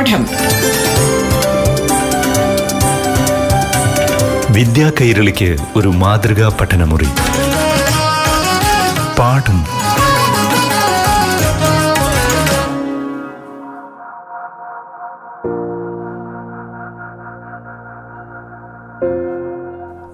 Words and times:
പാഠം. 0.00 0.26
വിദ്യാ 4.52 4.92
കൈരളിക്ക് 5.00 5.56
ഒരു 5.76 5.88
മാതൃകാ 5.88 6.58
പഠനമുറി. 6.60 7.08
പാഠം. 9.18 9.58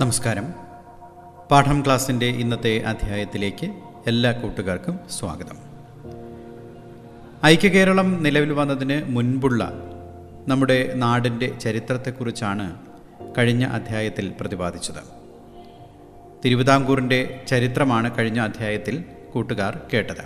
നമസ്കാരം. 0.00 0.54
പാഠം 1.50 1.82
ക്ലാസിന്റെ 1.84 2.26
ഇന്നത്തെ 2.26 2.82
അധ്യായത്തിലേക്ക് 2.86 3.72
എല്ലാ 4.06 4.32
കൂട്ടുകാർക്കും 4.32 5.00
സ്വാഗതം. 5.18 5.75
ഐക്യകേരളം 7.46 8.22
നിലവിൽ 8.22 8.52
വന്നതിന് 8.52 9.02
മുൻപുള്ള 9.04 9.72
നമ്മുടെ 10.48 10.92
നാടിന്റെ 10.94 11.58
ചരിത്രത്തെക്കുറിച്ചാണ് 11.58 12.76
കഴിഞ്ഞ 13.38 13.64
അധ്യായത്തിൽ 13.64 14.32
പ്രതിപാദിച്ചത്. 14.40 15.02
തിരുവിതാംകൂറിന്റെ 16.44 17.40
ചരിത്രമാണ് 17.48 18.18
കഴിഞ്ഞ 18.18 18.40
അധ്യായത്തിൽ 18.40 19.04
കൂട്ടുകാർ 19.32 19.80
കേട്ടത്. 19.94 20.24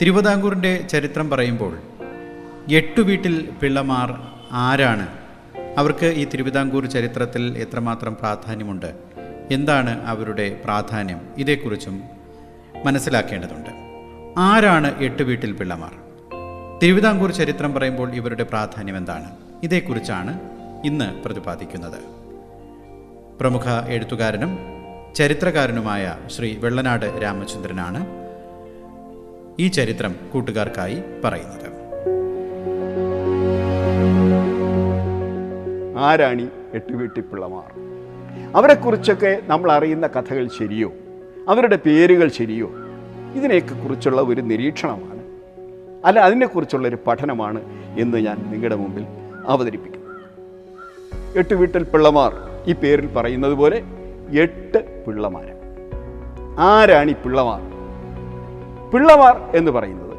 തിരുവിതാംകൂറിന്റെ 0.00 0.76
ചരിത്രം 0.76 1.30
പറയുമ്പോൾ 1.30 1.78
എട്ടു 2.72 3.00
വീട്ടിൽ 3.00 3.50
പിള്ളമാർ 3.62 4.20
ആരാണ്? 4.52 5.08
അവർക്ക് 5.78 6.06
ഈ 6.06 6.24
തിരുവിതാംകൂർ 6.24 6.86
ചരിത്രത്തിൽ 6.86 7.58
എത്രമാത്രം 7.58 8.14
പ്രാധാന്യമുണ്ട്? 8.14 8.94
എന്താണ് 9.50 10.06
അവരുടെ 10.06 10.60
പ്രാധാന്യം? 10.64 11.20
ഇതേക്കുറിച്ചും 11.38 12.02
മനസ്സിലാക്കേണ്ടതുണ്ട്. 12.84 13.79
ആരാണ് 14.38 15.02
എട്ട് 15.02 15.22
വീട്ടിൽ 15.22 15.52
പിള്ളമാർ? 15.52 15.92
തിരുവിതാംകൂർ 16.82 17.30
ചരിത്രം 17.30 17.74
പറയുമ്പോൾ 17.74 18.14
ഇവരുടെ 18.14 18.42
പ്രാധാന്യം 18.42 18.96
എന്താണ്? 18.96 19.30
ഇതേക്കുറിച്ചാണ് 19.62 20.40
ഇന്ന് 20.84 21.22
പ്രതിപാദിക്കുന്നത്. 21.22 21.98
പ്രമുഖ 23.40 23.62
എഴുത്തുകാരനും 23.88 24.58
ചരിത്രകാരനുമായ 25.14 26.16
ശ്രീ 26.26 26.56
വെള്ളനാട് 26.58 27.20
രാമചന്ദ്രനാണ് 27.22 28.06
ഈ 29.60 29.68
ചരിത്രം 29.68 30.16
കൂട്ടുകാർക്കായി 30.32 31.02
പറയുന്നത്. 31.24 31.70
ആരാണി 35.98 36.48
എട്ടുവീട്ടി 36.74 37.20
പിള്ളമാർ? 37.20 37.72
അവരെക്കുറിച്ചൊക്കെ 38.56 39.40
നമ്മൾ 39.44 39.72
അറിയുന്ന 39.72 40.06
കഥകൾ 40.06 40.48
ശരിയോ? 40.58 40.92
അവരുടെ 41.48 41.76
പേരുകൾ 41.76 42.28
ശരിയോ? 42.28 42.70
ഇതിനെയൊക്കെ 43.34 43.74
കുറിച്ചുള്ള 43.74 44.20
ഒരു 44.20 44.40
നിരീക്ഷണമാണ്. 44.40 45.20
അല്ല 46.04 46.20
അതിനെക്കുറിച്ചുള്ള 46.20 46.88
ഒരു 46.88 46.98
പഠനമാണ് 47.06 47.60
എന്ന് 47.98 48.18
ഞാൻ 48.18 48.36
നിങ്ങളുടെ 48.50 48.76
മുമ്പിൽ 48.76 49.06
അവതരിപ്പിക്കും 49.46 50.00
എട്ട് 51.36 51.54
വീട്ടിൽ 51.54 51.82
പിള്ളമാർ 51.84 52.32
ഈ 52.66 52.72
പേരിൽ 52.72 53.06
പറയുന്നത് 53.06 53.52
പോലെ 53.52 53.82
എട്ട് 54.40 55.04
പിള്ളമാർ. 55.04 55.46
ആരാണ് 56.58 57.10
ഈ 57.10 57.14
പിള്ളമാർ? 57.14 57.60
പിള്ളമാർ 58.90 59.56
എന്ന് 59.56 59.70
പറയുന്നത് 59.70 60.10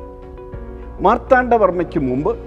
മാർത്താണ്ഡവർമ്മയ്ക്ക് 1.02 2.00
മുമ്പ് 2.00 2.38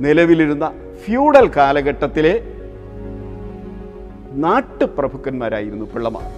നിലവിലിരുന്ന 0.00 0.72
ഫ്യൂഡൽ 1.04 1.50
കാലഘട്ടത്തിലെ 1.56 2.40
നാട്ടുപ്രഭുക്കന്മാരായിരുന്നു 4.32 5.84
പിള്ളമാർ. 5.84 6.28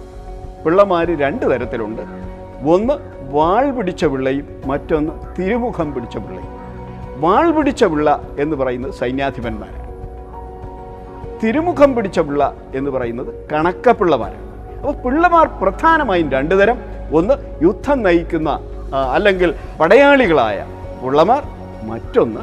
പിള്ളമാർ 0.65 1.17
രണ്ട് 1.17 1.45
തരത്തിലുണ്ട്. 1.45 2.20
ഒന്ന് 2.63 2.93
വാൾ 3.35 3.71
പിടിച്ച 3.71 4.05
പിള്ളയും 4.05 4.61
മറ്റൊന്ന് 4.65 5.13
തിരുമുഖം 5.37 5.93
പിടിച്ച 5.93 6.17
പിള്ളയും. 6.17 6.49
വാൾ 7.19 7.51
പിടിച്ച 7.51 7.83
പിള്ള 7.83 8.21
എന്ന് 8.39 8.55
പറയുന്നത് 8.55 8.93
സൈന്യാധിപന്മാരാണ്. 8.93 9.77
തിരുമുഖം 11.43 11.95
പിടിച്ച 11.95 12.19
പിള്ള 12.19 12.55
എന്ന് 12.75 12.91
പറയുന്നത് 12.91 13.47
കണക്കപ്പിള്ളമാരാണ് 13.53 14.47
അപ്പോൾ 14.77 14.93
പിള്ളമാർ 15.03 15.47
പ്രധാനമായും 15.47 16.31
രണ്ടു 16.31 16.55
തരം. 16.55 16.77
ഒന്ന് 17.17 17.33
യുദ്ധം 17.63 18.03
നയിക്കുന്ന 18.03 18.49
അല്ലെങ്കിൽ 19.13 19.53
പടയാളികളായ 19.79 20.65
പിള്ളമാർ 21.05 21.43
മറ്റൊന്ന് 21.83 22.41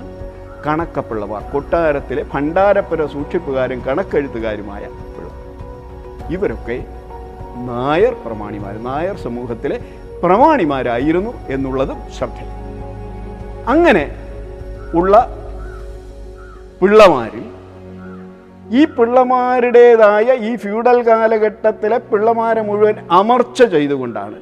കണക്കപ്പിള്ളമാർ 0.66 1.42
കൊട്ടാരത്തിലെ 1.52 2.24
ഭണ്ഡാരപ്പുര 2.34 3.06
സൂക്ഷിപ്പുകാരും 3.06 3.80
കണക്കെഴുത്തുകാരുമായ 3.80 4.80
പിള്ളമാർ. 4.80 6.32
ഇവരൊക്കെ 6.32 6.84
നായർ 7.68 8.14
പ്രമാണിമാർ 8.26 8.82
നായർ 8.82 9.16
സമൂഹത്തിലെ 9.16 9.78
പ്രമാണിമാരായിരുന്നു 10.22 11.32
എന്നുള്ളതും 11.48 11.98
ശ്രദ്ധ. 12.18 12.38
അങ്ങനെ 13.68 14.04
ഉള്ള 14.94 15.14
പിള്ളമാരിൽ 16.80 17.46
ഈ 18.74 18.84
പിള്ളമാരുടേതായ 18.84 20.34
ഈ 20.40 20.56
ഫ്യൂഡൽ 20.56 21.02
കാലഘട്ടത്തിലെ 21.02 21.98
പിള്ളമാരെ 21.98 22.62
മുഴുവൻ 22.62 22.96
അമർച്ച 23.10 23.62
ചെയ്തുകൊണ്ടാണ് 23.64 24.38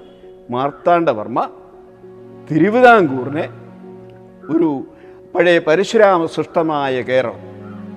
മാർത്താണ്ഡവർമ്മ 0.50 1.40
തിരുവിതാംകൂറിനെ 2.50 3.46
ഒരു 4.48 4.70
പഴയ 5.34 5.58
പരശുരാമ 5.58 6.26
സൃഷ്ടമായ 6.26 7.02
കേരളം 7.02 7.42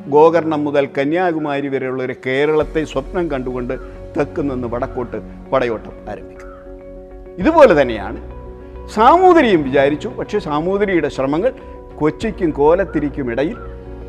ഗോകർണം 0.08 0.64
മുതൽ 0.64 0.86
കന്യാകുമാരി 0.98 1.68
വരെയുള്ള 1.68 2.04
ഒരു 2.04 2.16
കേരളത്തെ 2.26 2.84
സ്വപ്നം 2.84 3.32
കണ്ടുകൊണ്ട് 3.32 3.74
തെക്ക് 4.18 4.42
നിന്ന് 4.42 4.68
വടക്കോട്ട് 4.68 5.18
പടയോട്ടം 5.52 6.10
ആരംഭിക്കും 6.10 6.49
ഇതുപോലെ 7.40 7.82
തന്നെയാണ്. 7.82 8.20
സാമൂതിരിയും 8.94 9.64
വിചാരിച്ചു. 9.64 10.08
പക്ഷേ 10.08 10.40
സാമൂതിരിയുടെ 10.40 11.10
ശ്രമങ്ങൾ 11.10 11.52
കൊച്ചിക്കും 12.00 12.50
കോലത്തിരിക്കും 12.52 13.32
ഇടയിൽ 13.32 13.58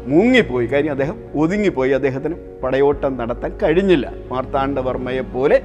മുങ്ങിപ്പോയി. 0.07 0.67
കാര്യം 0.67 0.91
അദ്ദേഹം 0.91 1.17
ഒതുങ്ങിപ്പോയി. 1.35 1.91
അദ്ദേഹത്തിന് 1.91 2.35
പടയോട്ടം 2.63 3.17
നടത്താൻ 3.17 3.59
കഴിഞ്ഞില്ല. 3.63 4.13
മാർത്താണ്ഡവർമ്മയെ 4.33 5.21
പോലെ 5.21 5.63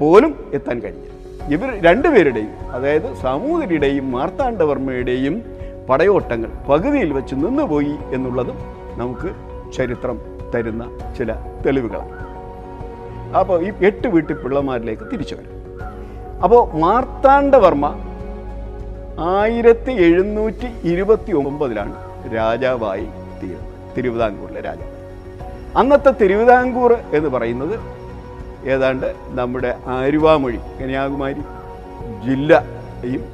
പോലും 0.00 0.50
എത്താൻ 0.54 0.78
കഴിഞ്ഞില്ല. 0.80 1.14
ഇവർ 1.54 1.82
രണ്ടുപേരുടെയും 1.84 2.70
അതായത് 2.70 3.14
സാമൂതിരിയുടെയും 3.14 4.12
മാർത്താണ്ഡവർമ്മയുടെയും 4.12 5.42
പടയോട്ടങ്ങൾ 5.90 6.50
പകുതിയിൽ 6.68 7.12
വെച്ച് 7.12 7.34
നിന്നുപോയി 7.34 7.94
എന്നുള്ളതും 8.12 8.58
നമുക്ക് 9.00 9.28
ചരിത്രം 9.72 10.18
തരുന്ന 10.54 10.84
ചില 11.18 11.32
തെളിവുകളാണ്. 11.66 12.14
അപ്പോൾ 13.38 13.62
ഈ 13.66 13.72
എട്ട് 13.86 14.08
വീട്ടിൽ 14.08 14.34
പിള്ളമാരിലേക്ക് 14.34 15.02
തിരിച്ചു 15.12 15.34
വരാം. 15.34 15.57
അപ്പോൾ 16.44 16.78
മാർത്താണ്ഡവർമ്മ 16.78 17.86
ആയിരത്തി 19.18 19.90
എഴുന്നൂറ്റി 19.90 20.88
ഇരുപത്തി 20.88 21.32
ഒമ്പതിലാണ് 21.32 21.94
രാജാവായി 22.34 23.06
തീരുന്നത് 23.42 23.96
തിരുവിതാംകൂറിലെ 23.96 24.60
രാജാവ്. 24.60 24.94
അന്നത്തെ 25.76 26.10
തിരുവിതാംകൂർ 26.10 26.92
എന്ന് 27.12 27.28
പറയുന്നത് 27.28 27.78
ഏതാണ്ട് 28.66 29.14
നമ്മുടെ 29.28 29.74
ആരുവാമൊഴി 29.86 30.58
കന്യാകുമാരി 30.80 31.40
ജില്ലയും 32.24 33.24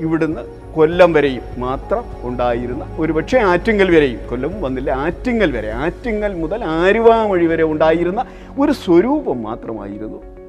ഇവിടുന്ന് 0.00 0.60
കൊല്ലം 0.74 1.12
വരെയും 1.12 1.42
മാത്രം 1.58 2.04
ഉണ്ടായിരുന്ന 2.22 2.84
ഒരുപക്ഷെ 2.98 3.38
ആറ്റിങ്ങൽ 3.38 3.90
വരെയും 3.90 4.20
കൊല്ലം 4.30 4.62
വന്നില്ല 4.62 4.90
ആറ്റിങ്ങൽ 4.90 5.50
വരെ 5.52 5.70
ആറ്റിങ്ങൽ 5.72 6.34
മുതൽ 6.34 6.64
ആരുവാമൊഴി 6.64 7.46
വരെ 7.46 7.62
ഉണ്ടായിരുന്ന 7.62 8.24
ഒരു 8.58 8.72
സ്വരൂപം 8.72 9.42
മാത്രമായിരുന്നു 9.42 10.39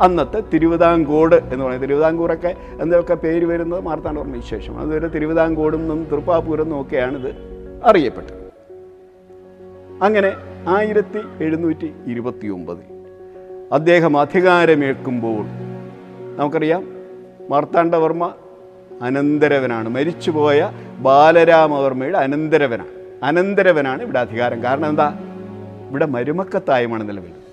അന്നത്തെ 0.00 0.42
തിരുവിതാംകോട് 0.54 1.34
എന്ന് 1.34 1.64
പറയുന്നത്. 1.64 1.82
തിരുവിതാംകൂറൊക്കെ 1.82 2.54
എന്തൊക്കെ 2.80 3.14
പേര് 3.14 3.44
വരുന്നത് 3.44 3.80
മാർത്താണ്ഡവർമ്മ 3.80 4.36
വിശേഷം. 4.36 4.78
അതുവരെ 4.78 5.08
തിരുവിതാംകോടും 5.08 5.80
നിന്നും 5.80 6.04
തൃപ്പാപ്പൂരം 6.04 6.80
ഇത് 7.16 7.34
അറിയപ്പെട്ടത്. 7.84 8.44
അങ്ങനെ 10.02 10.32
ആയിരത്തി 10.68 11.20
എഴുന്നൂറ്റി 11.40 11.92
ഇരുപത്തി 12.06 12.46
ഒമ്പതിൽ 12.46 13.06
അദ്ദേഹം 13.72 14.18
അധികാരമേൽക്കുമ്പോൾ 14.18 15.44
നമുക്കറിയാം 16.36 16.88
മാർത്താണ്ഡവർമ്മ 17.50 18.34
അനന്തരവനാണ്. 19.02 19.88
മരിച്ചുപോയ 19.88 20.70
ബാലരാമവർമ്മയുടെ 20.98 22.18
അനന്തരവനാണ്. 22.18 22.88
അനന്തരവനാണ് 23.22 24.02
ഇവിടെ 24.02 24.18
അധികാരം. 24.18 24.64
കാരണം 24.64 24.88
എന്താ? 24.88 25.14
ഇവിടെ 25.90 26.06
മരുമക്കത്തായമാണ് 26.06 27.08
നിലവിൽ. 27.08 27.43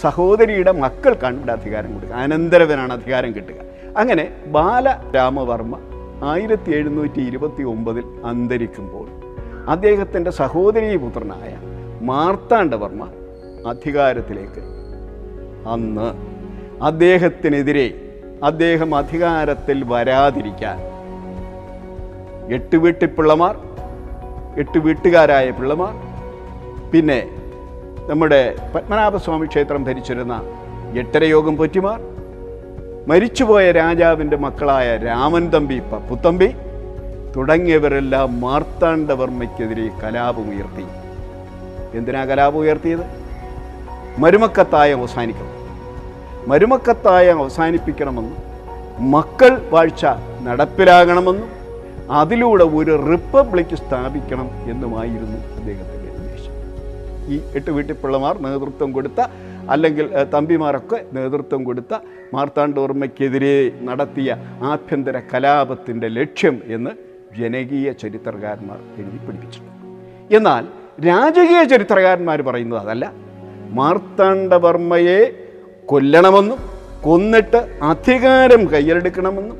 സഹോദരിയുടെ 0.00 0.72
മക്കൾക്കാണ് 0.72 1.36
ഇവിടെ 1.36 1.52
അധികാരം 1.52 1.94
കൊടുക്കുക. 1.94 2.16
അനന്തരവനാണ് 2.16 2.92
അധികാരം 2.92 3.34
കിട്ടുക. 3.34 3.54
അങ്ങനെ 3.96 4.24
ബാലരാമവർമ്മ 4.46 5.76
ആയിരത്തി 6.24 6.70
എഴുന്നൂറ്റി 6.70 7.20
ഇരുപത്തി 7.20 7.62
ഒമ്പതിൽ 7.62 8.04
അന്തരിക്കുമ്പോൾ 8.24 9.06
അദ്ദേഹത്തിന്റെ 9.68 10.30
സഹോദരീ 10.30 10.96
പുത്രനായ 10.96 11.52
മാർത്താണ്ഡവർമ്മ 12.02 13.04
അധികാരത്തിലേക്ക് 13.68 14.62
അന്ന് 15.68 16.08
അദ്ദേഹത്തിനെതിരെ 16.82 17.86
അദ്ദേഹം 18.42 18.94
അധികാരത്തിൽ 18.94 19.84
വരാതിരിക്കാൻ 19.84 20.78
എട്ട് 22.54 22.76
വീട്ടിപ്പിള്ളമാർ 22.76 23.56
എട്ട് 24.58 24.78
വീട്ടുകാരായ 24.78 25.50
പിള്ളമാർ 25.50 25.94
പിന്നെ 26.92 27.28
നമ്മുടെ 28.08 28.56
പത്മനാഭസ്വാമി 28.74 29.46
ക്ഷേത്രം 29.46 29.84
ഭരിച്ചിരുന്ന 29.84 30.42
എട്ടരയോഗം 30.94 31.56
പൊറ്റിമാർ 31.56 32.00
മരിച്ചുപോയ 33.08 33.72
രാജാവിന്റെ 33.72 34.36
മക്കളായ 34.36 34.96
രാമൻ 34.96 35.50
തമ്പി 35.50 35.78
പപ്പുത്തമ്പി 35.78 36.46
പുത്തമ്പി 36.46 36.46
തുടങ്ങിയവരെല്ലാം 37.36 38.40
മാർത്താണ്ഡവർമ്മയ്ക്കെതിരെ 38.40 39.88
കലാപമുയർത്തി 40.04 40.86
എന്തിനാ 41.98 42.24
കലാപം 42.24 42.58
ഉയർത്തിയത്? 42.58 43.04
മരുമക്കത്തായം 44.18 44.98
അവസാനിക്കണം. 44.98 45.52
മരുമക്കത്തായം 46.48 47.38
അവസാനിപ്പിക്കണമെന്നും 47.38 48.36
മക്കൾ 49.10 49.68
വാഴ്ച 49.70 50.06
നടപ്പിലാകണമെന്നും 50.42 51.50
അതിലൂടെ 52.10 52.64
ഒരു 52.64 53.06
റിപ്പബ്ലിക് 53.10 53.76
സ്ഥാപിക്കണം 53.76 54.50
എന്നുമായിരുന്നു 54.70 55.38
അദ്ദേഹത്തിന്റെ 55.56 56.05
ഈ 57.28 57.40
എട്ട് 57.54 57.70
വീട്ടിപ്പിള്ളമാർ 57.70 58.40
നേതൃത്വം 58.40 58.92
കൊടുത്ത 58.92 59.20
അല്ലെങ്കിൽ 59.70 60.06
തമ്പിമാരൊക്കെ 60.30 61.04
നേതൃത്വം 61.12 61.64
കൊടുത്ത 61.64 61.94
മാർത്താണ്ഡവർമ്മയ്ക്കെതിരെ 62.34 63.54
നടത്തിയ 63.82 64.30
ആഭ്യന്തര 64.62 65.18
കലാപത്തിന്റെ 65.34 66.08
ലക്ഷ്യം 66.08 66.62
എന്ന് 66.68 66.92
ജനകീയ 67.38 67.92
ചരിത്രകാരന്മാർ 67.92 68.78
എഴുതി 68.98 69.18
പിടിപ്പിച്ചിട്ടുണ്ട് 69.18 69.72
എന്നാൽ 70.34 70.64
രാജകീയ 71.06 71.64
ചരിത്രകാരന്മാർ 71.64 72.42
പറയുന്നത് 72.42 72.80
അതല്ല. 72.80 73.06
മാർത്താണ്ഡവർമ്മയെ 73.72 75.20
കൊല്ലണമെന്നും 75.86 76.60
കൊന്നിട്ട് 77.00 77.56
അധികാരം 77.82 78.66
കയ്യിലെടുക്കണമെന്നും 78.66 79.58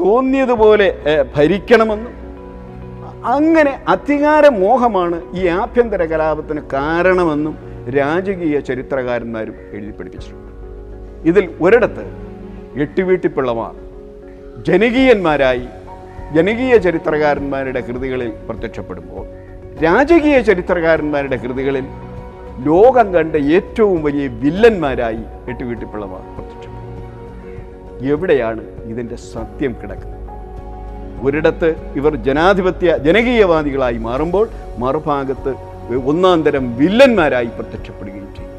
തോന്നിയതുപോലെ 0.00 0.88
ഭരിക്കണമെന്നും 1.36 2.14
അങ്ങനെ 3.26 3.72
അധികാരമോഹമാണ് 3.88 5.22
ഈ 5.34 5.46
ആഭ്യന്തര 5.46 6.02
കലാപത്തിന് 6.04 6.60
കാരണമെന്നും 6.72 7.54
രാജകീയ 7.88 8.60
ചരിത്രകാരന്മാരും 8.60 9.56
എഴുതി 9.72 9.90
പഠിപ്പിച്ചിട്ടുണ്ട് 9.90 10.52
ഇതിൽ 11.28 11.44
ഒരിടത്ത് 11.60 12.04
എട്ടുവീട്ടിപ്പിള്ളമാർ 12.80 13.74
ജനകീയന്മാരായി 14.62 15.66
ജനകീയ 16.34 16.76
ചരിത്രകാരന്മാരുടെ 16.76 17.80
കൃതികളിൽ 17.80 18.30
പ്രത്യക്ഷപ്പെടുമ്പോൾ 18.48 19.24
രാജകീയ 19.84 20.40
ചരിത്രകാരന്മാരുടെ 20.40 21.36
കൃതികളിൽ 21.36 21.86
ലോകം 22.64 23.14
കണ്ട 23.14 23.36
ഏറ്റവും 23.36 24.02
വലിയ 24.02 24.26
വില്ലന്മാരായി 24.42 25.24
എട്ടുവീട്ടിപ്പിള്ളമാർ 25.48 26.22
പ്രത്യക്ഷപ്പെടും 26.36 26.72
എവിടെയാണ് 28.12 28.62
ഇതിന്റെ 28.84 29.16
സത്യം 29.34 29.72
കിടക്കുന്നത്? 29.82 30.15
ഒരിടത്ത് 31.22 31.76
ഇവർ 31.96 32.16
ജനാധിപത്യ 32.16 32.96
ജനകീയവാദികളായി 32.96 33.98
മാറുമ്പോൾ 33.98 34.48
മറുഭാഗത്ത് 34.78 35.54
ഒന്നാം 36.06 36.42
തരം 36.42 36.76
വില്ലന്മാരായി 36.76 37.46
പ്രത്യക്ഷപ്പെടുകയും 37.46 38.34
ചെയ്യും. 38.36 38.52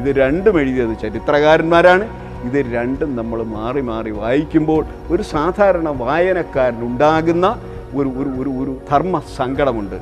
ഇത് 0.00 0.16
രണ്ടും 0.16 0.60
എഴുതിയത് 0.60 0.98
ചരിത്രകാരന്മാരാണ്. 1.02 2.24
ഇത് 2.44 2.66
രണ്ടും 2.74 3.16
നമ്മൾ 3.16 3.42
മാറി 3.42 3.80
മാറി 3.80 4.10
വായിക്കുമ്പോൾ 4.10 4.84
ഒരു 5.10 5.22
സാധാരണ 5.22 5.88
വായനക്കാരനുണ്ടാകുന്ന 5.88 7.46
ഒരു 7.94 8.08
ഒരു 8.08 8.28
ഒരു 8.42 8.50
ഒരു 8.50 8.76
ധർമ്മ 8.90 9.22
സങ്കടമുണ്ട്. 9.36 9.98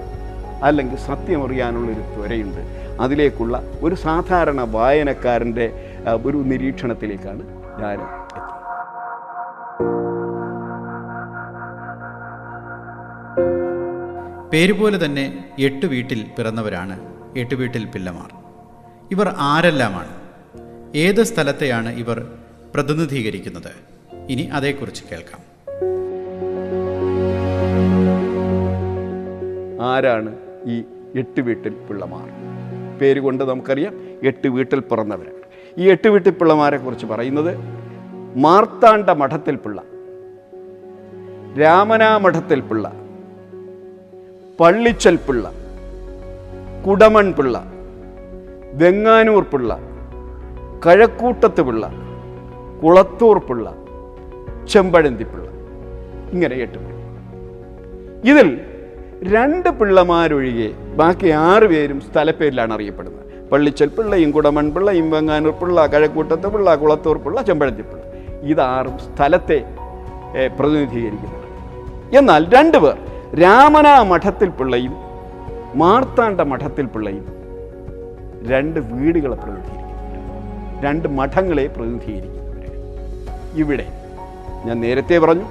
അല്ലെങ്കിൽ 0.63 0.97
സത്യമറിയാനുള്ളൊരു 0.97 2.01
ത്വരയുണ്ട്. 2.01 2.61
അതിലേക്കുള്ള 3.01 3.63
ഒരു 3.83 3.95
സാധാരണ 3.95 4.61
വായനക്കാരന്റെ 4.61 5.73
ഒരു 6.27 6.37
നിരീക്ഷണത്തിലേക്കാണ് 6.37 7.43
ഞാൻ 7.83 8.22
പേരുപോലെ 14.53 15.05
തന്നെ 15.05 15.45
എട്ട് 15.59 15.87
വീട്ടിൽ 15.87 16.27
പിറന്നവരാണ്. 16.39 17.01
എട്ട് 17.39 17.55
വീട്ടിൽ 17.55 17.85
പിള്ളമാർ. 17.85 18.31
ഇവർ 19.11 19.35
ആരെല്ലാമാണ്? 19.39 20.13
ഏത് 20.97 21.23
സ്ഥലത്തെയാണ് 21.23 21.89
ഇവർ 21.89 22.39
പ്രതിനിധീകരിക്കുന്നത്? 22.75 23.71
ഇനി 24.29 24.43
അതേക്കുറിച്ച് 24.43 25.05
കേൾക്കാം. 25.13 25.41
ആരാണ് 29.83 30.37
ഈ 30.67 30.85
എട്ട് 31.15 31.41
വീട്ടിൽ 31.41 31.75
പിള്ളമാർ? 31.75 32.29
പേരുകൊണ്ട് 32.99 33.45
നമുക്കറിയാം 33.45 33.95
എട്ട് 34.23 34.49
വീട്ടിൽ 34.49 34.81
പിറന്നവരാണ്. 34.81 35.43
ഈ 35.79 35.91
എട്ട് 35.91 36.09
വീട്ടിൽ 36.09 36.31
പിള്ളമാരെ 36.31 36.77
കുറിച്ച് 36.77 37.07
പറയുന്നത് 37.07 37.57
മാർത്താണ്ഡ 38.39 39.11
മഠത്തിൽ 39.11 39.57
പിള്ള 39.57 39.83
രാമനാ 41.61 41.97
രാമനാമഠത്തിൽ 41.97 42.61
പിള്ള 42.61 43.02
പള്ളിച്ചൽ 44.61 45.17
പിള്ള 45.27 45.45
കുടമൺ 46.87 47.27
പിള്ള 47.37 47.57
വെങ്ങാനൂർ 48.81 49.45
പിള്ള 49.53 49.71
കഴക്കൂട്ടത്ത് 50.87 51.63
പിള്ള 51.69 51.85
കുളത്തൂർ 52.83 53.39
പിള്ള 53.49 53.67
ചെമ്പഴന്തി 54.73 55.25
പിള്ള. 55.25 55.47
ഇങ്ങനെ 56.33 56.55
എട്ട് 56.65 56.79
പിള്ള. 56.79 56.99
ഇതിൽ 58.31 58.49
രണ്ട് 59.35 59.69
പിള്ളമാരൊഴികെ 59.79 60.71
ബാക്കി 61.01 61.31
ആറ് 61.51 61.67
പേരും 61.73 62.01
സ്ഥലപ്പേരിലാണ് 62.01 62.75
അറിയപ്പെടുന്നത്. 62.77 63.19
പള്ളിച്ചൽ 63.53 63.89
പിള്ളയും 63.97 64.31
കുടമൺ 64.33 64.69
പിള്ളയും 64.75 65.09
വെങ്ങാനൂർ 65.11 65.55
പിള്ള 65.61 65.87
കഴക്കൂട്ടത്ത് 65.87 66.49
പിള്ള 66.55 66.75
കുളത്തൂർ 66.83 67.19
പിള്ള 67.25 67.43
ചെമ്പഴന്തി 67.43 67.85
പിള്ള. 67.91 68.03
ഇതാറും 68.53 68.99
സ്ഥലത്തെ 68.99 69.59
പ്രതിനിധീകരിക്കുന്നു 70.59 71.39
എന്നാൽ 72.21 72.21
എന്നാൽ 72.21 72.43
രണ്ടുപേർ 72.55 72.99
രാമന 73.41 74.01
മഠത്തിൽ 74.01 74.49
പിള്ളയും 74.49 74.95
മാർത്താണ്ഡ 75.75 76.43
മഠത്തിൽ 76.43 76.87
പിള്ളയും 76.87 77.27
രണ്ട് 78.49 78.81
വീടുകളെ 78.81 79.37
പ്രതിനിധീകരിക്കുന്നു. 79.37 80.83
രണ്ട് 80.83 81.09
മഠങ്ങളെ 81.09 81.67
പ്രതിനിധീകരിക്കുന്നു. 81.67 82.43
ഇവിടെ 83.55 83.87
ഞാൻ 84.65 84.81
നേരത്തെ 84.81 85.19
പറഞ്ഞു 85.19 85.45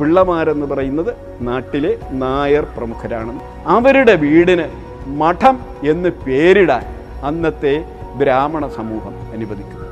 പിള്ളമാരെന്ന് 0.00 0.66
പറയുന്നത് 0.66 1.14
നാട്ടിലെ 1.40 1.98
നായർ 2.12 2.66
പ്രമുഖരാണ് 2.76 3.40
അവരുടെ 3.66 4.14
വീടിന് 4.14 4.66
മഠം 5.06 5.58
എന്ന് 5.84 6.08
പേരിടാൻ 6.08 6.84
അന്നത്തെ 7.24 7.84
ബ്രാഹ്മണ 8.16 8.68
സമൂഹം 8.68 9.14
അനുവദിക്കുന്നു. 9.32 9.86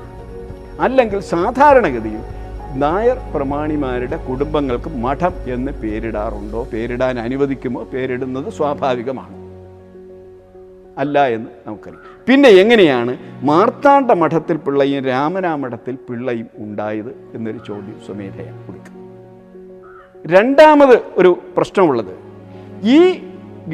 അല്ലെങ്കിൽ 0.80 1.20
സാധാരണഗതിയിൽ 1.20 2.43
നായർ 2.74 3.16
പ്രമാണിമാരുടെ 3.34 4.16
കുടുംബങ്ങൾക്ക് 4.16 4.88
മഠം 4.88 5.32
എന്ന് 5.46 5.72
പേരിടാറുണ്ടോ? 5.72 6.68
പേരിടാൻ 6.72 7.18
അനുവദിക്കുമോ? 7.18 7.84
പേരിടുന്നത് 7.84 8.52
സ്വാഭാവികമാണ്. 8.52 9.44
അല്ല 10.98 11.26
എന്ന് 11.26 11.46
നമുക്കറിയാം. 11.66 12.02
പിന്നെ 12.28 12.48
എങ്ങനെയാണ് 12.48 13.16
മാർത്താണ്ഡ 13.42 14.12
മഠത്തിൽ 14.12 14.56
പിള്ളയും 14.56 15.04
രാമനാ 15.04 15.54
മഠത്തിൽ 15.54 15.94
പിള്ളയും 15.94 16.46
ഉണ്ടായത് 16.58 17.16
എന്നൊരു 17.34 17.60
ചോദ്യം 17.66 18.00
സ്വമേധയാണ് 18.06 18.66
കൊടുക്കുക. 18.66 19.04
രണ്ടാമത് 20.38 21.00
ഒരു 21.16 21.38
പ്രശ്നമുള്ളത്. 21.56 22.18
ഈ 22.82 23.24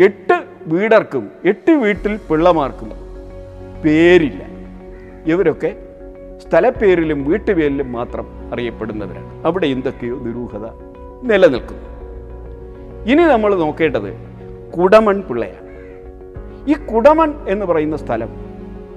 എട്ട് 0.05 0.43
വീടർക്കും 0.67 1.31
എട്ട് 1.45 1.71
വീട്ടിൽ 1.71 2.17
പിള്ളമാർക്കും 2.17 2.91
പേരില്ല. 3.85 4.43
ഇവരൊക്കെ 5.27 5.90
സ്ഥലപ്പേരിലും 6.51 7.25
വീട്ടുപേരിലും 7.25 7.93
മാത്രം 7.93 8.53
അറിയപ്പെടുന്നവരാണ്. 8.53 9.47
അവിടെ 9.47 9.67
എന്തൊക്കെയോ 9.67 10.19
ദുരൂഹത 10.19 10.67
നിലനിൽക്കുന്നു. 11.23 11.83
ഇനി 13.07 13.23
നമ്മൾ 13.23 13.55
നോക്കേണ്ടത് 13.55 14.17
കുടമൺ 14.79 15.23
പിള്ളയാണ്. 15.23 15.71
ഈ 16.71 16.95
കുടമൺ 16.95 17.35
എന്ന് 17.49 17.67
പറയുന്ന 17.67 17.97
സ്ഥലം 17.97 18.29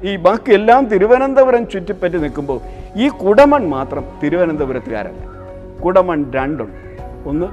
ഈ 0.04 0.16
ബാക്കിയെല്ലാം 0.16 0.86
തിരുവനന്തപുരം 0.86 1.70
ചുറ്റിപ്പറ്റി 1.70 2.18
നിൽക്കുമ്പോൾ 2.18 2.60
ഈ 2.96 3.10
കുടമൺ 3.10 3.70
മാത്രം 3.70 4.04
തിരുവനന്തപുരത്തുകാരല്ല 4.24 5.30
കുടമൺ 5.86 6.32
രണ്ടുണ്ട്. 6.32 6.98
ഒന്ന് 7.26 7.46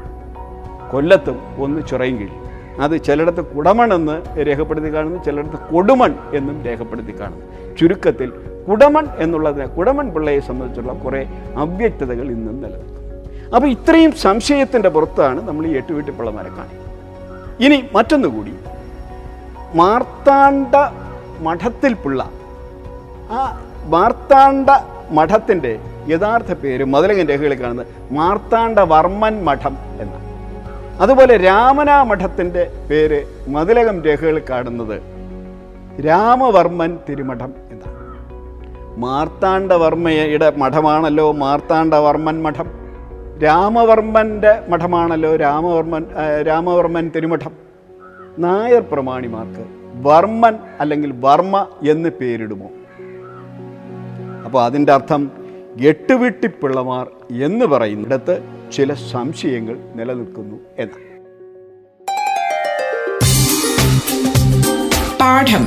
കൊല്ലത്തും 0.90 1.38
ഒന്ന് 1.58 1.86
ചിറയൻകീഴ് 1.86 2.50
അത് 2.80 3.04
ചിലയിടത്ത് 3.04 3.44
കുടമൺ 3.44 3.94
എന്ന് 3.94 4.46
രേഖപ്പെടുത്തി 4.46 4.94
കാണുന്നു 4.94 5.24
ചിലയിടത്ത് 5.24 5.72
കൊടുമൺ 5.72 6.14
എന്നും 6.34 6.64
രേഖപ്പെടുത്തി 6.64 7.20
കാണുന്നു. 7.20 7.76
ചുരുക്കത്തിൽ 7.76 8.32
കുടമൺ 8.66 9.08
എന്നുള്ളതിനെ 9.18 9.66
കുടമൺ 9.66 10.14
പിള്ളയെ 10.14 10.40
സംബന്ധിച്ചുള്ള 10.40 10.92
കുറേ 11.04 11.22
അവ്യക്തതകൾ 11.56 12.26
ഇന്നും 12.36 12.56
നിലനിൽക്കും 12.62 12.96
അപ്പോൾ 13.54 13.68
ഇത്രയും 13.68 14.12
സംശയത്തിന്റെ 14.16 14.88
പുറത്താണ് 14.88 15.40
നമ്മൾ 15.48 15.66
ഈ 15.66 15.72
എട്ടുവീട്ടിപ്പിള്ളമാരെ 15.72 16.50
കാണിക്കുന്നത് 16.50 16.88
ഇനി 17.64 17.78
മറ്റൊന്നുകൂടി 17.94 18.52
മാർത്താണ്ഡ 19.74 20.74
മഠത്തിൽ 21.40 21.94
പിള്ള 21.94 22.20
ആ 23.30 23.40
മാർത്താണ്ഡ 23.86 24.68
മഠത്തിന്റെ 25.10 25.72
യഥാർത്ഥ 26.08 26.52
പേര് 26.52 26.84
മതിലകൻ 26.84 27.26
രേഖകളിൽ 27.28 27.60
കാണുന്നത് 27.60 27.86
മാർത്താണ്ഡ 28.12 28.80
വർമ്മൻ 28.92 29.44
മഠം 29.44 29.74
എന്നാണ്. 30.00 30.26
അതുപോലെ 31.00 31.36
രാമനാ 31.36 32.02
മഠത്തിന്റെ 32.02 32.62
പേര് 32.90 33.18
മതിലകം 33.48 34.04
രേഖകൾ 34.04 34.42
കാണുന്നത് 34.50 34.96
രാമവർമ്മൻ 36.06 36.98
തിരുമഠം 37.08 37.52
എന്നാണ്. 37.72 37.89
മാർത്താണ്ഡവർമ്മയുടെ 38.96 40.52
മഠമാണല്ലോ 40.56 41.32
മാർത്താണ്ഡവർമ്മൻ 41.32 42.42
മഠം. 42.42 42.70
രാമവർമ്മന്റെ 43.42 44.62
മഠമാണല്ലോ 44.68 45.36
രാമവർമ്മൻ 45.36 46.04
രാമവർമ്മൻ 46.46 47.10
തിരുമഠം. 47.16 47.50
നായർ 48.38 48.82
പ്രമാണിമാർക്ക് 48.92 49.64
വർമ്മൻ 50.08 50.54
അല്ലെങ്കിൽ 50.80 51.14
വർമ്മ 51.20 51.66
എന്ന് 51.88 52.08
പേരിടുമോ? 52.08 52.66
അപ്പോൾ 54.44 54.64
അതിന്റെ 54.64 54.92
അർത്ഥം 54.92 55.30
എട്ടുവിട്ടിപ്പിള്ളമാർ 55.80 57.06
എന്ന് 57.42 57.66
പറയുന്നിടത്ത് 57.66 58.42
ചില 58.72 58.94
സംശയങ്ങൾ 58.94 59.78
നിലനിൽക്കുന്നു 59.94 60.56
എന്ന് 60.78 61.10
പാഠം. 65.20 65.66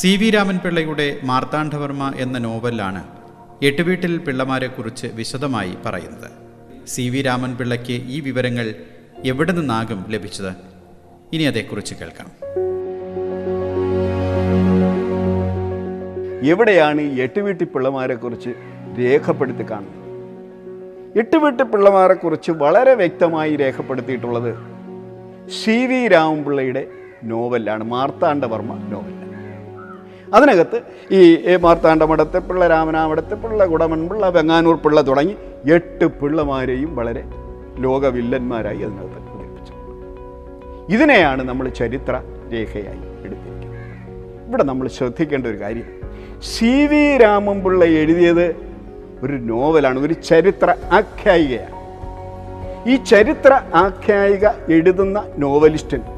സി 0.00 0.16
വി 0.16 0.30
രാമൻപിള്ളയുടെ 0.30 1.06
മാർത്താണ്ഡവർമ്മ 1.24 2.12
എന്ന 2.16 2.38
നോവലാണ് 2.38 3.00
എട്ടുവീട്ടിൽ 3.62 4.18
പിള്ളമാരെക്കുറിച്ച് 4.18 5.06
വിശദമായി 5.06 5.74
പറയുന്നത്. 5.86 6.30
സി 6.88 7.08
വി 7.08 7.22
രാമൻപിള്ളയ്ക്ക് 7.22 7.92
ഈ 7.92 8.20
വിവരങ്ങൾ 8.20 8.74
എവിടെ 9.24 9.52
നിന്നാകും 9.52 10.04
ലഭിച്ചത്? 10.08 10.52
ഇനി 11.32 11.42
അതേക്കുറിച്ച് 11.42 11.94
കേൾക്കാം. 11.94 12.30
എവിടെയാണ് 16.52 17.00
ഈ 17.00 17.20
എട്ടുവീട്ടി 17.20 17.64
പിള്ളമാരെക്കുറിച്ച് 17.64 18.50
രേഖപ്പെടുത്തി 18.98 19.66
കാണുന്നത്? 19.70 20.08
എട്ടുവീട്ടി 21.18 21.62
പിള്ളമാരെക്കുറിച്ച് 21.62 22.50
വളരെ 22.50 22.94
വ്യക്തമായി 22.94 23.56
രേഖപ്പെടുത്തിയിട്ടുള്ളത് 23.56 24.52
സി 25.60 25.86
വി 25.86 26.08
രാമപിള്ളയുടെ 26.08 26.86
നോവലാണ് 27.24 27.84
മാർത്താണ്ഡവർമ്മ 27.84 28.74
നോവൽ. 28.74 29.19
അതിനകത്ത് 30.34 30.78
ഈ 31.10 31.56
മാർത്താണ്ഡ 31.56 32.02
മടത്തെപ്പിള്ള 32.02 32.66
രാമനാമടത്തെപ്പിള്ള 32.68 33.66
കുടമൻ 33.66 34.08
പിള്ള 34.08 34.28
വെങ്ങാനൂർ 34.28 34.76
പിള്ള 34.76 35.00
തുടങ്ങി 35.00 35.34
എട്ട് 35.72 36.06
പിള്ളമാരെയും 36.20 36.96
വളരെ 36.96 37.22
ലോകവില്ലന്മാരായി 37.78 38.82
അതിനകത്ത് 38.82 39.30
അവതരിപ്പിച്ചു. 39.32 39.74
ഇതിനെയാണ് 40.94 41.42
നമ്മൾ 41.48 41.68
ചരിത്ര 41.68 42.14
രേഖയായി 42.52 43.02
എടുത്തിരിക്കുന്നത്. 43.24 44.46
ഇവിടെ 44.48 44.62
നമ്മൾ 44.62 44.88
ശ്രദ്ധിക്കേണ്ട 44.88 45.46
ഒരു 45.46 45.60
കാര്യം 45.60 45.88
സി 46.42 46.86
വി 46.86 47.16
രാമൻപിള്ള 47.16 47.84
എഴുതിയത് 47.84 48.46
ഒരു 49.22 49.32
നോവലാണ് 49.32 49.98
ഒരു 49.98 50.12
ചരിത്ര 50.12 50.74
ആഖ്യായികയാണ്. 50.92 51.76
ഈ 52.90 52.96
ചരിത്ര 52.96 53.52
ആഖ്യായിക 53.74 54.46
എഴുതുന്ന 54.72 55.18
നോവലിസ്റ്റിന് 55.38 56.09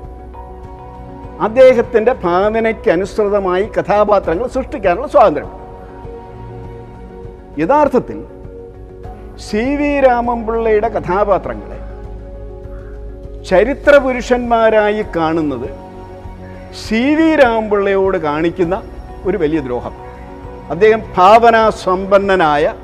അദ്ദേഹത്തിന്റെ 1.42 2.12
ഭാവനയ്ക്ക് 2.12 2.90
അനുസൃതമായി 2.90 3.62
കഥാപാത്രങ്ങൾ 3.62 4.46
സൃഷ്ടിക്കാനുള്ള 4.46 5.08
സ്വാതന്ത്ര്യം. 5.08 5.50
യഥാർത്ഥത്തിൽ 7.58 8.18
സി 9.38 9.76
വി 9.76 10.00
രാമൻപിള്ളയുടെ 10.00 10.88
കഥാപാത്രങ്ങളെ 10.88 11.78
ചരിത്ര 13.44 13.96
പുരുഷന്മാരായി 13.96 15.04
കാണുന്നത് 15.16 15.68
സി 16.84 17.14
വി 17.14 17.36
രാമൻപിള്ളയോട് 17.36 18.18
കാണിക്കുന്ന 18.18 18.82
ഒരു 19.26 19.36
വലിയ 19.36 19.60
ദ്രോഹം. 19.60 19.94
അദ്ദേഹം 20.70 21.02
ഭാവനാ 21.16 21.70
സമ്പന്നനായ 21.70 22.74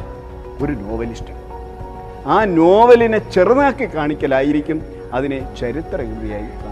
ഒരു 0.62 0.72
നോവലിസ്റ്റ്. 0.72 1.34
ആ 2.26 2.44
നോവലിനെ 2.44 3.18
ചെറുതാക്കി 3.30 3.94
കാണിക്കലായിരിക്കും 3.94 4.82
അതിനെ 5.12 5.54
ചരിത്രകൃതിയായി 5.60 6.67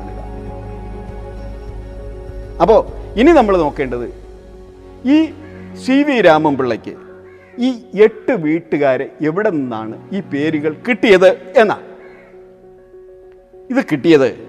അപ്പോൾ 2.60 2.86
ഇനി 3.18 3.30
നമ്മൾ 3.30 3.56
നോക്കേണ്ടത് 3.56 4.14
ഈ 5.04 5.26
സി 5.74 6.02
വി 6.02 6.20
രാമൻപിള്ളയ്ക്ക് 6.20 6.94
ഈ 7.58 8.00
എട്ട് 8.00 8.32
വീട്ടുകാരെ 8.32 9.12
എവിടെ 9.20 9.50
നിന്നാണ് 9.50 10.08
ഈ 10.12 10.20
പേരുകൾ 10.20 10.76
കിട്ടിയത് 10.88 11.28
എന്നാ? 11.32 11.78
ഇത് 13.70 13.84
കിട്ടിയത് 13.92 14.46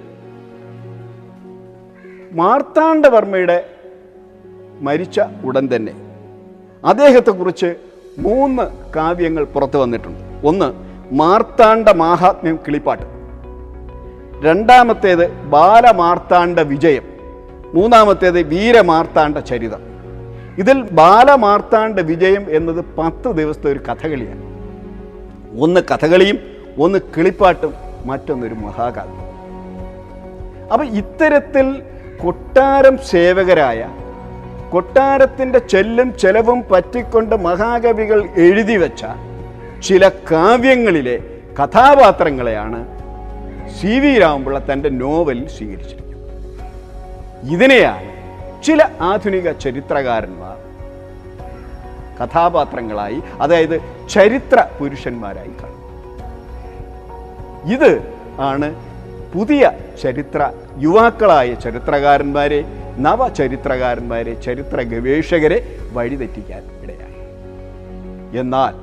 മാർത്താണ്ഡവർമ്മയുടെ 2.31 3.69
മരിച്ച 4.81 5.21
ഉടൻ 5.45 5.69
തന്നെ. 5.75 5.93
അദ്ദേഹത്തെക്കുറിച്ച് 6.85 7.75
മൂന്ന് 8.19 8.93
കാവ്യങ്ങൾ 8.95 9.43
പുറത്തു 9.43 9.77
വന്നിട്ടുണ്ട്. 9.77 10.47
ഒന്ന് 10.47 10.73
മാർത്താണ്ഡ 11.15 11.89
മാഹാത്മ്യം 11.89 12.59
കിളിപ്പാട്ട്. 12.67 13.05
രണ്ടാമത്തേത് 14.45 15.31
ബാലമാർത്താണ്ഡ 15.31 16.59
വിജയം. 16.59 17.16
മൂന്നാമത്തേത് 17.73 18.41
വീരമാർത്താണ്ഡ 18.41 19.39
ചരിതം. 19.39 19.81
ഇതിൽ 20.57 20.81
ബാലമാർത്താണ്ഡ 20.81 21.99
വിജയം 21.99 22.45
എന്നത് 22.49 22.85
പത്ത് 22.97 23.31
ദിവസത്തെ 23.35 23.71
ഒരു 23.71 23.79
കഥകളിയാണ്. 23.79 24.43
ഒന്ന് 25.61 25.81
കഥകളിയും 25.81 26.39
ഒന്ന് 26.77 26.99
കിളിപ്പാട്ടും 27.17 27.73
മറ്റൊന്നൊരു 28.05 28.53
മഹാകാവ്യം. 28.53 29.27
അപ്പൊ 30.73 30.85
ഇത്തരത്തിൽ 30.85 31.83
കൊട്ടാരം 32.23 32.97
സേവകരായ 32.97 33.89
കൊട്ടാരത്തിന്റെ 34.71 35.59
ചെല്ലും 35.59 36.17
ചെലവും 36.17 36.63
പറ്റിക്കൊണ്ട് 36.71 37.35
മഹാകവികൾ 37.35 38.29
എഴുതി 38.37 38.77
വെച്ച 38.77 39.05
ചില 39.83 40.09
കാവ്യങ്ങളിലെ 40.31 41.19
കഥാപാത്രങ്ങളെയാണ് 41.63 42.87
സി 43.79 43.99
വി 43.99 44.19
രാമപിള്ള 44.19 44.65
തന്റെ 44.73 44.89
നോവലിൽ 44.89 45.47
സ്വീകരിച്ചിരിക്കുന്നത്. 45.47 46.06
ഇതിനെയാണ് 47.43 48.17
ചില 48.63 48.89
ആധുനിക 49.01 49.51
ചരിത്രകാരന്മാർ 49.51 50.57
കഥാപാത്രങ്ങളായി 52.17 53.21
അതായത് 53.41 53.81
ചരിത്ര 54.09 54.67
പുരുഷന്മാരായി 54.79 55.53
കാണും 55.63 55.77
ഇത് 57.71 58.01
ആണ് 58.39 58.75
പുതിയ 59.33 59.71
ചരിത്ര 60.03 60.51
യുവാക്കളായ 60.77 61.53
ചരിത്രകാരന്മാരെ 61.53 62.65
നവചരിത്രകാരന്മാരെ 62.97 64.33
ചരിത്ര 64.33 64.81
ഗവേഷകരെ 64.81 65.79
വഴിതെറ്റിക്കാൻ 65.91 66.63
ഇടയായി. 66.83 67.13
എന്നാൽ 68.39 68.73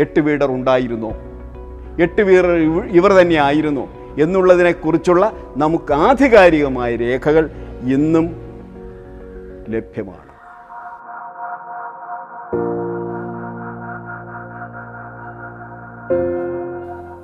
എട്ട് 0.00 0.20
വീടർ 0.20 0.50
ഉണ്ടായിരുന്നോ? 0.50 1.10
എട്ട് 2.02 2.22
വീടർ 2.22 2.50
ഇവർ 2.86 3.12
തന്നെ 3.12 3.36
ആയിരുന്നു? 3.36 3.98
എന്നുള്ളതിനെക്കുറിച്ചുള്ള 4.22 5.32
നമുക്ക് 5.56 5.92
ആധികാരികമായ 5.92 6.96
രേഖകൾ 6.96 7.50
ഇന്നും 7.82 8.26
ലഭ്യമാണ്. 9.68 10.28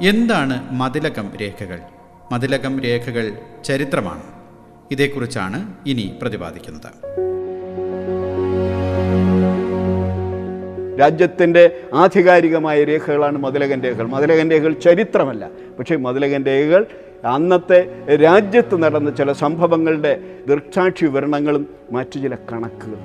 എന്താണ് 0.08 0.72
മതിലകം 0.72 1.30
രേഖകൾ? 1.40 1.78
മതിലകം 2.32 2.80
രേഖകൾ 2.80 3.32
ചരിത്രമാണ്. 3.64 4.22
ഇതേക്കുറിച്ചാണ് 4.90 5.72
ഇനി 5.86 6.18
പ്രതിപാദിക്കുന്നത്. 6.22 7.14
രാജ്യത്തിന്റെ 11.00 11.80
ആധികാരികമായ 11.94 12.84
രേഖകളാണ് 12.84 13.38
മതിലകൻ 13.38 13.82
രേഖകൾ. 13.82 14.06
മതിലകൻ 14.06 14.50
രേഖകൾ 14.50 14.72
ചരിത്രമല്ല. 14.72 15.48
പക്ഷേ 15.78 15.96
മതിലകൻ 15.96 16.44
രേഖകൾ 16.44 16.86
അന്നത്തെ 17.26 18.06
രാജ്യത്ത് 18.14 18.82
നടന്ന 18.82 19.10
ചില 19.10 19.32
സംഭവങ്ങളുടെ 19.32 20.20
ദൃക്സാക്ഷി 20.48 21.04
വിവരണങ്ങളും 21.04 21.66
മറ്റു 21.92 22.18
ചില 22.18 22.34
കണക്കുകളും. 22.34 23.00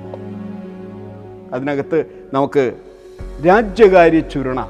അതിനകത്ത് 1.52 2.06
നമുക്ക് 2.34 2.72
രാജ്യകാര്യ 3.46 4.18
ചുരുണ. 4.18 4.60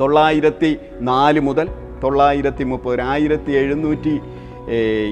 തൊള്ളായിരത്തി 0.00 0.76
നാല് 1.00 1.40
മുതൽ 1.40 1.68
തൊള്ളായിരത്തി 2.04 2.64
മുപ്പത് 2.64 3.00
ആയിരത്തി 3.00 3.52
എഴുന്നൂറ്റി 3.52 4.20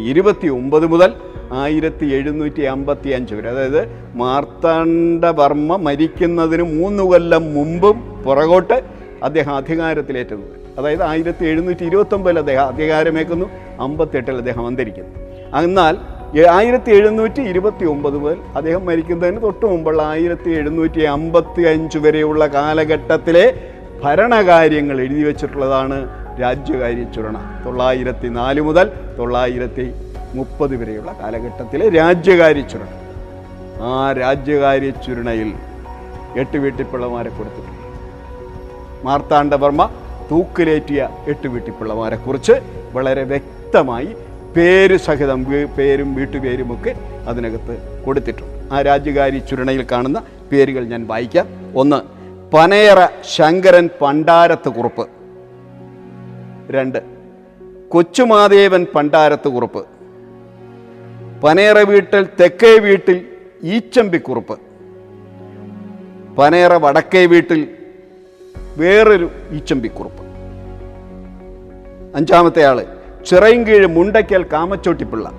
ഇരുപത്തി 0.05 0.49
ഒമ്പത് 0.49 0.87
മുതൽ 0.87 1.15
ആയിരത്തി 1.53 2.07
എഴുന്നൂറ്റി 2.07 2.63
അമ്പത്തി 2.63 3.09
അഞ്ച് 3.09 3.35
വരെ. 3.35 3.51
അതായത് 3.51 3.89
മാർത്താണ്ഡവർമ്മ 4.15 5.77
മരിക്കുന്നതിന് 5.77 6.63
മൂന്ന് 6.63 7.03
കൊല്ലം 7.03 7.55
മുമ്പും 7.55 8.23
പുറകോട്ട് 8.23 8.83
അദ്ദേഹം 9.23 9.55
അധികാരത്തിലേറ്റുന്നത് 9.57 10.66
അതായത് 10.79 11.03
ആയിരത്തി 11.11 11.45
എഴുന്നൂറ്റി 11.51 11.85
ഇരുപത്തൊമ്പതിൽ 11.91 12.39
അദ്ദേഹം 12.43 12.67
അധികാരമേക്കുന്നു 12.73 13.47
അമ്പത്തെട്ടിൽ 13.87 14.37
അദ്ദേഹം 14.43 14.65
അന്തരിക്കുന്നു. 14.71 15.13
എന്നാൽ 15.69 15.95
ആയിരത്തി 16.59 16.91
എഴുന്നൂറ്റി 16.99 17.43
ഇരുപത്തി 17.51 17.85
ഒമ്പത് 17.93 18.17
മുതൽ 18.23 18.39
അദ്ദേഹം 18.59 18.83
മരിക്കുന്നതിന് 18.89 19.41
തൊട്ട് 19.45 19.67
മുമ്പുള്ള 19.73 20.01
ആയിരത്തി 20.13 20.51
എഴുന്നൂറ്റി 20.61 21.03
അമ്പത്തി 21.17 21.63
അഞ്ച് 21.73 21.99
വരെയുള്ള 22.05 22.47
കാലഘട്ടത്തിലെ 22.57 23.45
ഭരണകാര്യങ്ങൾ 24.03 24.97
എഴുതി 25.05 25.23
വച്ചിട്ടുള്ളതാണ് 25.29 25.99
രാജ്യകാര്യ 26.43 27.05
ചുരണ. 27.15 27.37
തൊള്ളായിരത്തി 27.65 28.29
നാല് 28.39 28.63
മുതൽ 28.69 28.87
തൊള്ളായിരത്തി 29.19 29.87
മുപ്പത് 30.39 30.75
വരെയുള്ള 30.81 31.11
കാലഘട്ടത്തിലെ 31.21 31.87
രാജ്യകാര്യ 32.01 32.65
ചുരണ. 32.73 32.91
ആ 33.91 33.95
രാജ്യകാര്യ 34.23 34.91
ചുരണയിൽ 35.07 35.51
എട്ട് 36.43 36.57
വീട്ടിപ്പിള്ളമാരെ 36.65 37.31
കൊടുത്തിട്ടുണ്ട്. 37.39 37.73
മാർത്താണ്ഡവർമ്മ 39.07 39.83
തൂക്കിലേറ്റിയ 40.31 41.09
എട്ട് 41.29 41.49
വീട്ടിപ്പിള്ളമാരെ 41.49 42.17
കുറിച്ച് 42.17 42.53
വളരെ 42.93 43.23
വ്യക്തമായി 43.23 44.17
പേര് 44.57 44.97
സഹിതം 44.97 45.45
പേരും 45.79 46.15
വീട്ടുപേരും 46.15 46.75
ഒക്കെ 46.75 46.95
അതിനകത്ത് 47.29 48.03
കൊടുത്തിട്ടുണ്ട്. 48.07 48.75
ആ 48.75 48.83
രാജ്യകാരി 48.83 49.39
ചുരുണയിൽ 49.39 49.87
കാണുന്ന 49.93 50.23
പേരുകൾ 50.53 50.85
ഞാൻ 50.85 51.07
വായിക്കാം. 51.07 51.47
ഒന്ന് 51.75 52.17
പനയറ 52.57 53.09
ശങ്കരൻ 53.37 53.89
പണ്ടാരത്ത് 54.01 54.69
കുറുപ്പ് 54.69 55.09
രണ്ട് 56.71 56.99
കൊച്ചുമാദേവൻ 57.89 58.87
പണ്ടാരത്ത് 58.95 59.49
കുറുപ്പ് 59.49 59.87
പനയറ 61.45 61.79
വീട്ടിൽ 61.79 62.29
തെക്കേ 62.41 62.79
വീട്ടിൽ 62.79 63.27
ഈച്ചമ്പിക്കുറുപ്പ്. 63.63 64.59
പനയറ 66.39 66.73
വടക്കേ 66.73 67.27
വീട്ടിൽ 67.27 67.76
വേറൊരു 68.77 69.31
ഈച്ചമ്പിക്കുറുപ്പ്. 69.51 70.23
അഞ്ചാമത്തെ 72.17 72.65
ആൾ 72.65 72.85
ചിറയൻകീഴ് 73.27 73.87
മുണ്ടയ്ക്കൽ 73.87 74.43
കാമച്ചോട്ടിപ്പിള്ള. 74.43 75.31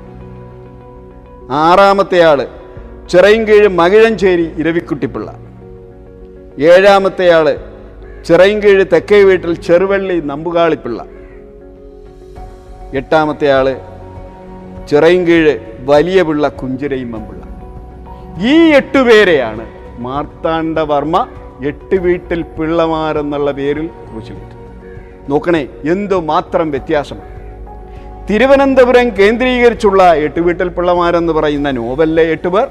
ആറാമത്തെ 1.51 2.21
ആൾ 2.21 2.47
ചിറയൻകീഴ് 3.09 3.67
മകിഴഞ്ചേരി 3.67 4.51
ഇരവിക്കുട്ടിപ്പിള്ള. 4.57 5.35
ഏഴാമത്തെ 6.59 7.29
ആൾ 7.29 7.57
ചിറയൻകീഴ് 8.25 8.85
തെക്കേ 8.93 9.23
വീട്ടിൽ 9.23 9.61
ചെറുവള്ളി 9.61 10.19
നമ്പുകാളിപ്പിള്ള. 10.19 11.05
എട്ടാമത്തെ 12.93 13.51
ആൾ 13.51 13.77
ചിറയൻകീഴ് 14.87 15.59
വലിയ 15.85 16.21
പിള്ള 16.21 16.47
കുഞ്ചിരയിമ്മമ്പിള്ള. 16.47 17.43
ഈ 18.47 18.71
എട്ടുപേരെയാണ് 18.71 19.69
മാർത്താണ്ഡവർമ്മ 19.99 21.27
എട്ട് 21.65 21.95
വീട്ടിൽ 21.95 22.41
പിള്ളമാരെന്നുള്ള 22.41 23.51
പേരിൽ 23.51 23.87
കുറിച്ചിട്ട് 23.87 24.55
നോക്കണേ 25.31 25.67
എന്തു 25.83 26.15
മാത്രം 26.15 26.71
വ്യത്യാസം. 26.71 27.19
തിരുവനന്തപുരം 28.29 29.09
കേന്ദ്രീകരിച്ചുള്ള 29.17 30.13
എട്ട് 30.13 30.39
വീട്ടിൽ 30.39 30.67
പിള്ളമാരെന്ന് 30.67 31.33
പറയുന്ന 31.33 31.71
നോവലിലെ 31.71 32.23
എട്ട് 32.23 32.47
പേർ 32.47 32.67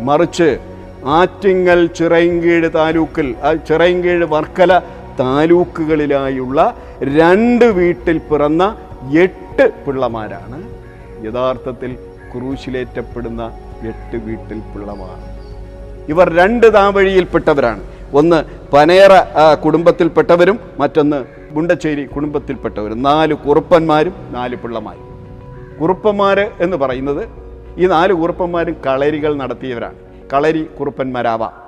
മറിച്ച് 0.00 0.58
ആറ്റിങ്ങൽ 1.04 1.86
ചിറയൻകീഴ് 1.86 2.70
താലൂക്കിൽ 2.74 3.34
ചിറയൻകീഴ് 3.68 4.24
വർക്കല 4.24 4.78
താലൂക്കുകളിലായുള്ള 5.20 6.76
രണ്ട് 7.02 7.64
വീട്ടിൽ 7.64 8.18
പിറന്ന 8.18 8.76
എട്ട് 9.18 9.72
പിള്ളമാരാണ്. 9.86 10.62
യഥാർത്ഥത്തിൽ 11.26 11.94
ക്രൂശിലേറ്റപ്പെടുന്ന 12.32 13.42
എട്ട് 13.88 14.16
വീട്ടിൽ 14.16 14.58
പിള്ളമാർ. 14.58 15.18
ഇവർ 16.08 16.32
രണ്ട് 16.34 16.74
താവഴിയിൽപ്പെട്ടവരാണ്. 16.74 17.91
ഒന്ന് 18.14 18.44
പനേറ 18.72 19.10
കുടുംബത്തിൽപ്പെട്ടവരും 19.64 20.60
മറ്റൊന്ന് 20.78 21.24
ഗുണ്ടച്ചേരി 21.52 22.04
കുടുംബത്തിൽപ്പെട്ടവരും. 22.04 23.02
നാല് 23.02 23.34
കുറുപ്പന്മാരും 23.34 24.14
നാല് 24.30 24.56
പിള്ളമാരും. 24.56 25.12
കുറുപ്പന്മാർ 25.80 26.40
എന്ന് 26.60 26.76
പറയുന്നത് 26.76 27.28
ഈ 27.76 27.86
നാല് 27.86 28.12
കുറുപ്പന്മാരും 28.12 28.76
കളരികൾ 28.86 29.34
നടത്തിയവരാണ്. 29.36 29.94
കളരി 30.32 30.62
കുറുപ്പന്മാരാവാം. 30.80 31.62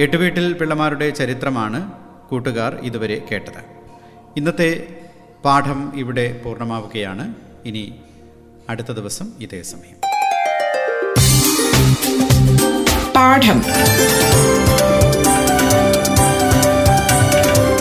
എട്ടുവീട്ടിൽ 0.00 0.52
പിള്ളമാരുടെ 0.52 1.10
ചരിത്രമാണ് 1.10 1.92
കൂട്ടുകാർ 2.30 2.74
ഇതുവരെ 2.82 3.24
കേട്ടത്. 3.32 3.62
ഇന്നത്തെ 4.36 4.86
പാഠം 5.44 5.92
ഇവിടെ 5.94 6.40
പൂർണമാവുകയാണ്. 6.44 7.34
ഇനി 7.64 8.00
അടുത്ത 8.70 8.92
ദിവസം 8.92 9.26
ഇതേ 9.40 9.62
സമയം. 9.62 9.96
പാഠം. 13.12 13.62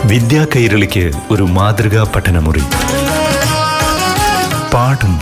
വിദ്യാ 0.08 0.48
കൈരളിക്ക് 0.56 1.12
ഒരു 1.32 1.44
മാതൃകാ 1.44 2.04
പഠനമുറി. 2.16 2.62
പാഠം. 4.74 5.20